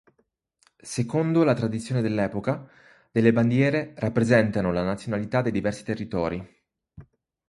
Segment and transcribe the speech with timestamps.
[0.81, 2.67] Secondo la tradizione dell'epoca,
[3.11, 6.61] delle bandiere rappresentano la nazionalità dei diversi territori.